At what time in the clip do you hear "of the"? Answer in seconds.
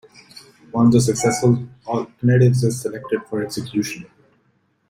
0.87-0.99